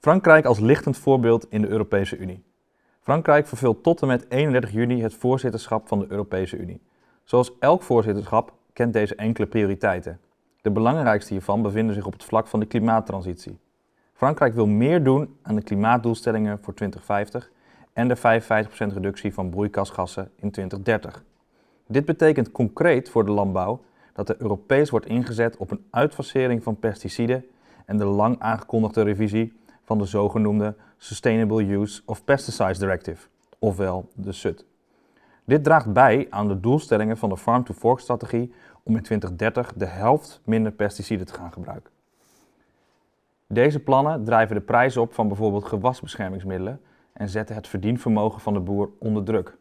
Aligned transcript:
Frankrijk 0.00 0.44
als 0.44 0.58
lichtend 0.58 0.98
voorbeeld 0.98 1.46
in 1.50 1.60
de 1.60 1.68
Europese 1.68 2.16
Unie. 2.16 2.44
Frankrijk 3.00 3.46
vervult 3.46 3.82
tot 3.82 4.00
en 4.02 4.06
met 4.06 4.26
31 4.28 4.70
juni 4.70 5.02
het 5.02 5.14
voorzitterschap 5.14 5.88
van 5.88 5.98
de 5.98 6.06
Europese 6.08 6.56
Unie. 6.56 6.82
Zoals 7.24 7.52
elk 7.58 7.82
voorzitterschap 7.82 8.52
kent 8.72 8.92
deze 8.92 9.14
enkele 9.14 9.46
prioriteiten. 9.46 10.20
De 10.60 10.70
belangrijkste 10.70 11.32
hiervan 11.32 11.62
bevinden 11.62 11.94
zich 11.94 12.06
op 12.06 12.12
het 12.12 12.24
vlak 12.24 12.46
van 12.46 12.60
de 12.60 12.66
klimaattransitie. 12.66 13.58
Frankrijk 14.12 14.54
wil 14.54 14.66
meer 14.66 15.04
doen 15.04 15.36
aan 15.42 15.54
de 15.54 15.62
klimaatdoelstellingen 15.62 16.58
voor 16.62 16.74
2050 16.74 17.50
en 17.92 18.08
de 18.08 18.16
55% 18.16 18.20
reductie 18.94 19.34
van 19.34 19.50
broeikasgassen 19.50 20.30
in 20.36 20.50
2030. 20.50 21.24
Dit 21.86 22.04
betekent 22.04 22.52
concreet 22.52 23.10
voor 23.10 23.24
de 23.24 23.32
landbouw 23.32 23.80
dat 24.12 24.28
er 24.28 24.36
Europees 24.38 24.90
wordt 24.90 25.06
ingezet 25.06 25.56
op 25.56 25.70
een 25.70 25.84
uitfasering 25.90 26.62
van 26.62 26.78
pesticiden 26.78 27.44
en 27.86 27.96
de 27.96 28.04
lang 28.04 28.36
aangekondigde 28.38 29.02
revisie 29.02 29.58
van 29.90 29.98
de 29.98 30.04
zogenoemde 30.04 30.74
Sustainable 30.96 31.72
Use 31.72 32.02
of 32.04 32.24
Pesticides 32.24 32.78
Directive, 32.78 33.28
ofwel 33.58 34.08
de 34.14 34.32
SUD. 34.32 34.64
Dit 35.44 35.64
draagt 35.64 35.92
bij 35.92 36.26
aan 36.30 36.48
de 36.48 36.60
doelstellingen 36.60 37.16
van 37.16 37.28
de 37.28 37.36
Farm-to-Fork-strategie 37.36 38.52
om 38.82 38.96
in 38.96 39.02
2030 39.02 39.72
de 39.72 39.84
helft 39.84 40.40
minder 40.44 40.72
pesticiden 40.72 41.26
te 41.26 41.34
gaan 41.34 41.52
gebruiken. 41.52 41.92
Deze 43.46 43.78
plannen 43.78 44.24
drijven 44.24 44.56
de 44.56 44.62
prijs 44.62 44.96
op 44.96 45.14
van 45.14 45.28
bijvoorbeeld 45.28 45.64
gewasbeschermingsmiddelen 45.64 46.80
en 47.12 47.28
zetten 47.28 47.54
het 47.54 47.68
verdienvermogen 47.68 48.40
van 48.40 48.52
de 48.52 48.60
boer 48.60 48.90
onder 48.98 49.24
druk. 49.24 49.56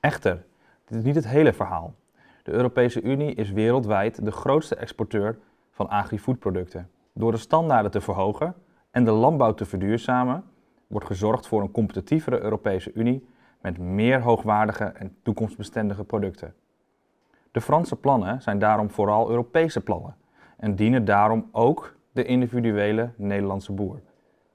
Echter, 0.00 0.44
dit 0.84 0.98
is 0.98 1.04
niet 1.04 1.14
het 1.14 1.28
hele 1.28 1.52
verhaal. 1.52 1.94
De 2.42 2.52
Europese 2.52 3.02
Unie 3.02 3.34
is 3.34 3.50
wereldwijd 3.50 4.24
de 4.24 4.32
grootste 4.32 4.74
exporteur 4.74 5.38
van 5.70 5.88
agri-foodproducten. 5.88 6.90
Door 7.12 7.32
de 7.32 7.38
standaarden 7.38 7.90
te 7.90 8.00
verhogen 8.00 8.54
en 8.92 9.04
de 9.04 9.10
landbouw 9.10 9.54
te 9.54 9.64
verduurzamen, 9.64 10.44
wordt 10.86 11.06
gezorgd 11.06 11.46
voor 11.46 11.62
een 11.62 11.70
competitievere 11.70 12.40
Europese 12.40 12.92
Unie 12.94 13.26
met 13.60 13.78
meer 13.78 14.20
hoogwaardige 14.20 14.84
en 14.84 15.16
toekomstbestendige 15.22 16.04
producten. 16.04 16.54
De 17.50 17.60
Franse 17.60 17.96
plannen 17.96 18.42
zijn 18.42 18.58
daarom 18.58 18.90
vooral 18.90 19.30
Europese 19.30 19.80
plannen 19.80 20.16
en 20.56 20.74
dienen 20.74 21.04
daarom 21.04 21.48
ook 21.52 21.96
de 22.12 22.24
individuele 22.24 23.10
Nederlandse 23.16 23.72
boer. 23.72 24.00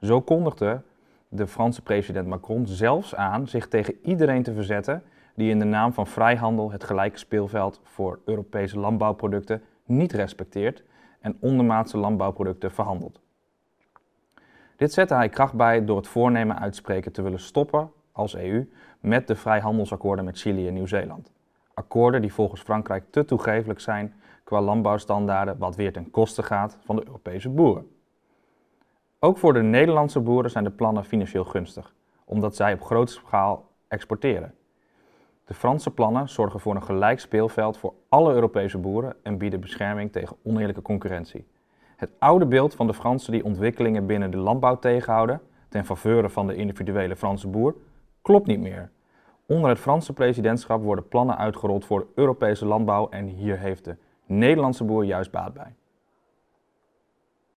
Zo 0.00 0.20
kondigde 0.20 0.82
de 1.28 1.46
Franse 1.46 1.82
president 1.82 2.26
Macron 2.26 2.66
zelfs 2.66 3.14
aan 3.14 3.48
zich 3.48 3.68
tegen 3.68 3.98
iedereen 4.02 4.42
te 4.42 4.54
verzetten 4.54 5.02
die 5.34 5.50
in 5.50 5.58
de 5.58 5.64
naam 5.64 5.92
van 5.92 6.06
vrijhandel 6.06 6.70
het 6.70 6.84
gelijke 6.84 7.18
speelveld 7.18 7.80
voor 7.82 8.20
Europese 8.24 8.78
landbouwproducten 8.78 9.62
niet 9.84 10.12
respecteert 10.12 10.84
en 11.20 11.36
ondermaatse 11.40 11.98
landbouwproducten 11.98 12.70
verhandelt. 12.72 13.20
Dit 14.78 14.92
zette 14.92 15.14
hij 15.14 15.28
kracht 15.28 15.54
bij 15.54 15.84
door 15.84 15.96
het 15.96 16.08
voornemen 16.08 16.58
uitspreken 16.58 17.12
te 17.12 17.22
willen 17.22 17.40
stoppen 17.40 17.92
als 18.12 18.34
EU 18.34 18.70
met 19.00 19.26
de 19.26 19.36
vrijhandelsakkoorden 19.36 20.24
met 20.24 20.38
Chili 20.38 20.66
en 20.68 20.74
Nieuw-Zeeland. 20.74 21.32
Akkoorden 21.74 22.20
die 22.20 22.32
volgens 22.32 22.60
Frankrijk 22.60 23.04
te 23.10 23.24
toegevelijk 23.24 23.80
zijn 23.80 24.14
qua 24.44 24.60
landbouwstandaarden, 24.60 25.58
wat 25.58 25.76
weer 25.76 25.92
ten 25.92 26.10
koste 26.10 26.42
gaat 26.42 26.78
van 26.84 26.96
de 26.96 27.06
Europese 27.06 27.48
boeren. 27.48 27.90
Ook 29.18 29.38
voor 29.38 29.52
de 29.52 29.62
Nederlandse 29.62 30.20
boeren 30.20 30.50
zijn 30.50 30.64
de 30.64 30.70
plannen 30.70 31.04
financieel 31.04 31.44
gunstig, 31.44 31.94
omdat 32.24 32.56
zij 32.56 32.72
op 32.72 32.82
grote 32.82 33.12
schaal 33.12 33.68
exporteren. 33.88 34.54
De 35.44 35.54
Franse 35.54 35.90
plannen 35.90 36.28
zorgen 36.28 36.60
voor 36.60 36.74
een 36.74 36.82
gelijk 36.82 37.20
speelveld 37.20 37.78
voor 37.78 37.94
alle 38.08 38.34
Europese 38.34 38.78
boeren 38.78 39.16
en 39.22 39.38
bieden 39.38 39.60
bescherming 39.60 40.12
tegen 40.12 40.36
oneerlijke 40.42 40.82
concurrentie. 40.82 41.46
Het 41.98 42.10
oude 42.18 42.46
beeld 42.46 42.74
van 42.74 42.86
de 42.86 42.94
Fransen 42.94 43.32
die 43.32 43.44
ontwikkelingen 43.44 44.06
binnen 44.06 44.30
de 44.30 44.36
landbouw 44.36 44.78
tegenhouden, 44.78 45.40
ten 45.68 45.84
faveur 45.84 46.30
van 46.30 46.46
de 46.46 46.54
individuele 46.54 47.16
Franse 47.16 47.48
boer, 47.48 47.74
klopt 48.22 48.46
niet 48.46 48.60
meer. 48.60 48.90
Onder 49.46 49.70
het 49.70 49.78
Franse 49.78 50.12
presidentschap 50.12 50.82
worden 50.82 51.08
plannen 51.08 51.38
uitgerold 51.38 51.84
voor 51.84 52.00
de 52.00 52.06
Europese 52.14 52.66
landbouw 52.66 53.08
en 53.08 53.26
hier 53.26 53.58
heeft 53.58 53.84
de 53.84 53.96
Nederlandse 54.26 54.84
boer 54.84 55.04
juist 55.04 55.30
baat 55.30 55.54
bij. 55.54 55.74